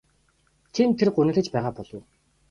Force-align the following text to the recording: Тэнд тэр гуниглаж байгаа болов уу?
Тэнд 0.73 0.93
тэр 0.99 1.09
гуниглаж 1.15 1.47
байгаа 1.51 1.73
болов 1.75 1.95
уу? 1.97 2.03